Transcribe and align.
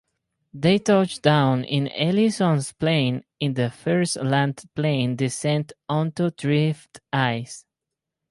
They 0.55 0.79
touched 0.79 1.21
down 1.21 1.63
in 1.63 1.85
Eielson's 1.85 2.69
airplane 2.71 3.23
in 3.39 3.53
the 3.53 3.69
first 3.69 4.15
land-plane 4.15 5.15
descent 5.15 5.73
onto 5.87 6.31
drift 6.31 6.99
ice. 7.13 7.65